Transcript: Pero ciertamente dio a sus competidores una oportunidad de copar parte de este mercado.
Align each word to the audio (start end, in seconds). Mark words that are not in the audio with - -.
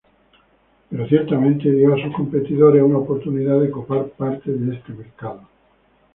Pero 0.89 1.05
ciertamente 1.07 1.69
dio 1.71 1.93
a 1.93 2.01
sus 2.01 2.15
competidores 2.15 2.81
una 2.81 2.97
oportunidad 2.97 3.61
de 3.61 3.69
copar 3.69 4.09
parte 4.09 4.49
de 4.51 4.75
este 4.75 4.93
mercado. 4.93 5.41